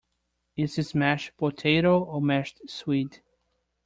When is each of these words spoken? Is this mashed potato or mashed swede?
Is 0.57 0.77
this 0.77 0.95
mashed 0.95 1.37
potato 1.37 2.03
or 2.03 2.23
mashed 2.23 2.67
swede? 2.67 3.21